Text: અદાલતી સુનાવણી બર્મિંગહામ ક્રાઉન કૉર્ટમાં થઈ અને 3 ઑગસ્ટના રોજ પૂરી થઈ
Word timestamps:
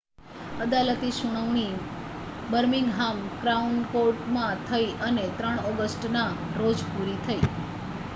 અદાલતી 0.59 1.09
સુનાવણી 1.11 1.73
બર્મિંગહામ 2.47 3.19
ક્રાઉન 3.35 3.75
કૉર્ટમાં 3.91 4.65
થઈ 4.65 4.89
અને 5.03 5.27
3 5.37 5.67
ઑગસ્ટના 5.67 6.27
રોજ 6.57 6.75
પૂરી 6.87 7.19
થઈ 7.23 7.39